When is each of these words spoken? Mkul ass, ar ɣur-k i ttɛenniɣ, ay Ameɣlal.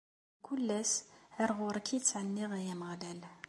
Mkul 0.39 0.67
ass, 0.79 0.91
ar 1.41 1.49
ɣur-k 1.57 1.87
i 1.95 1.97
ttɛenniɣ, 2.01 2.51
ay 2.57 2.67
Ameɣlal. 2.73 3.21